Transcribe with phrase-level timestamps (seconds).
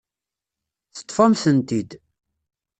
[0.95, 1.91] Teṭṭef-am-tent-id.